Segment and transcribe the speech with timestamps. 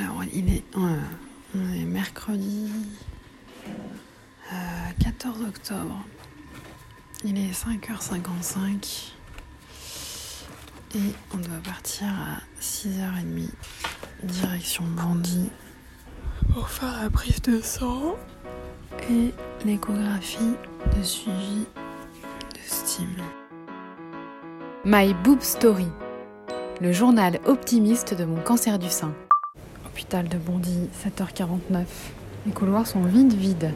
[0.00, 2.70] Alors, il est, euh, mercredi
[4.52, 4.54] euh,
[5.02, 6.04] 14 octobre.
[7.24, 9.12] Il est 5h55
[10.94, 10.98] et
[11.34, 13.50] on doit partir à 6h30
[14.22, 15.50] direction Bondy
[16.52, 18.16] pour faire la prise de sang
[19.10, 20.54] et l'échographie
[20.96, 21.66] de suivi
[22.54, 23.16] de Steam.
[24.84, 25.88] My Boob Story,
[26.80, 29.12] le journal optimiste de mon cancer du sein.
[29.98, 31.84] Hôpital de Bondy, 7h49.
[32.46, 33.72] Les couloirs sont vides, vides.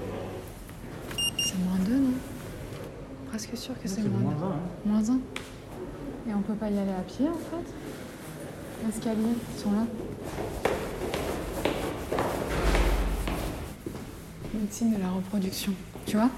[1.37, 2.12] C'est moins 2, non?
[3.29, 4.32] Presque sûr que c'est moins
[4.84, 4.88] 2.
[4.88, 5.19] Moins 1
[6.30, 7.74] Et on peut pas y aller à pied en fait?
[8.87, 9.84] L'escalier, ils sont là.
[14.54, 15.73] Médecine de la reproduction.
[16.07, 16.30] Tu vois?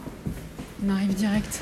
[0.82, 1.60] On arrive direct.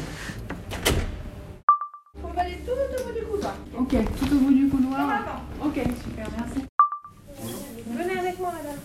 [2.22, 3.54] On va aller tout au bout du couloir.
[3.76, 5.10] Ok, tout au bout du couloir.
[5.10, 5.66] Avant.
[5.66, 6.68] Ok, super, merci.
[7.94, 8.78] Venez avec moi, madame.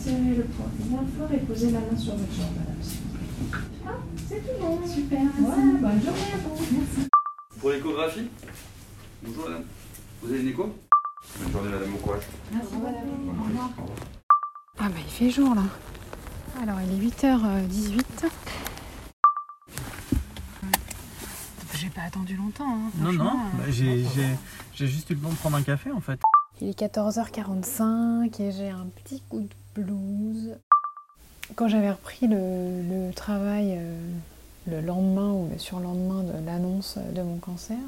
[0.00, 2.82] Serrez le poing bien fort et posez la main sur votre jambe, madame.
[2.82, 3.60] s'il vous plaît.
[3.86, 3.90] Ah,
[4.28, 4.86] c'est tout bon.
[4.86, 6.56] Super, Voilà, bonne journée à vous.
[6.72, 7.08] Merci.
[7.60, 8.28] Pour l'échographie
[9.24, 9.64] Bonjour madame.
[10.22, 10.74] Vous avez une écho?
[11.40, 12.22] Bonne journée madame, bon courage.
[12.52, 12.94] Merci madame.
[13.28, 13.70] Au revoir.
[14.78, 15.62] Ah bah il fait jour là.
[16.60, 18.02] Alors il est 8h18.
[21.78, 22.64] J'ai pas attendu longtemps.
[22.68, 24.36] Hein, Non, non, franchement, bah, j'ai j'ai-
[24.74, 26.20] j'ai juste eu le temps de prendre un café en fait.
[26.62, 30.54] Il est 14h45 et j'ai un petit coup de blues.
[31.56, 33.98] Quand j'avais repris le, travail euh,
[34.68, 37.80] le lendemain ou le surlendemain de l'annonce de mon cancer,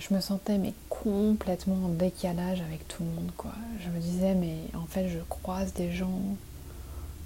[0.00, 3.52] je me sentais mais complètement en décalage avec tout le monde quoi.
[3.78, 6.22] Je me disais mais en fait je croise des gens,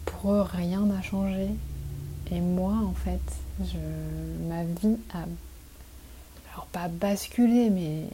[0.04, 1.48] pour eux rien n'a changé
[2.30, 3.22] et moi en fait
[3.60, 5.20] je, ma vie a
[6.52, 8.10] alors pas basculé mais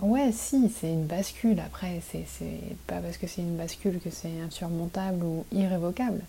[0.00, 1.58] Ouais, si, c'est une bascule.
[1.60, 2.24] Après, c'est
[2.86, 6.20] pas parce que c'est une bascule que c'est insurmontable ou irrévocable.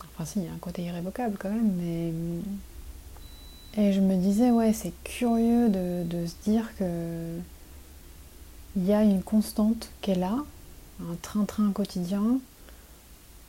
[0.00, 2.42] Enfin, si, il y a un côté irrévocable quand même.
[3.76, 7.38] Et je me disais, ouais, c'est curieux de, se dire que.
[8.76, 10.36] Il y a une constante qui est là,
[11.00, 12.38] un train-train quotidien,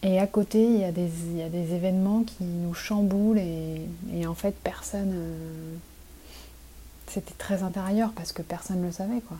[0.01, 3.81] et à côté, il y, a des, événements qui nous chamboulent, et,
[4.13, 5.11] et en fait, personne.
[5.13, 5.77] euh,
[7.11, 9.37] c'était très intérieur parce que personne ne le savait quoi.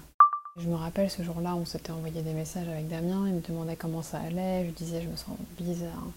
[0.58, 3.78] Je me rappelle ce jour-là, on s'était envoyé des messages avec Damien, il me demandait
[3.78, 6.08] comment ça allait, je disais je me sens bizarre.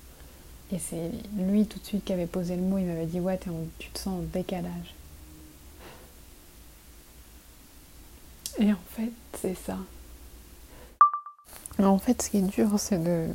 [0.72, 3.38] Et c'est lui tout de suite qui avait posé le mot, il m'avait dit ouais
[3.78, 4.94] tu te sens en décalage.
[8.58, 9.78] Et en fait c'est ça.
[11.78, 13.28] En fait ce qui est dur c'est de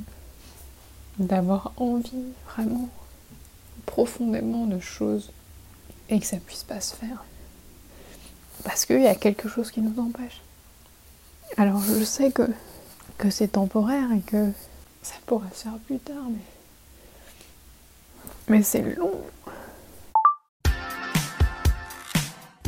[1.20, 2.90] d'avoir envie vraiment
[3.86, 5.32] profondément de choses
[6.10, 7.24] et que ça puisse pas se faire.
[8.64, 10.42] Parce qu'il y a quelque chose qui nous empêche.
[11.58, 12.44] Alors je sais que,
[13.18, 14.52] que c'est temporaire et que
[15.02, 16.40] ça pourra se faire plus tard, mais.
[18.48, 19.22] Mais c'est long.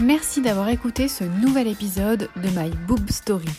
[0.02, 3.50] Merci d'avoir écouté ce nouvel épisode de My Boob Story.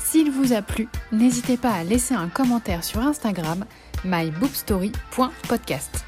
[0.00, 3.64] S'il vous a plu, n'hésitez pas à laisser un commentaire sur Instagram
[4.04, 6.04] myboobstory.podcast.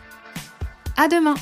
[0.97, 1.35] À demain!